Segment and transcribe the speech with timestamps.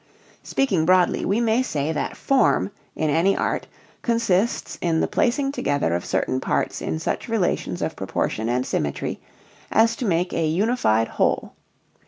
[0.41, 3.67] Speaking broadly we may say that form in any art
[4.01, 9.19] consists in the placing together of certain parts in such relations of proportion and symmetry
[9.71, 11.53] as to make a unified whole.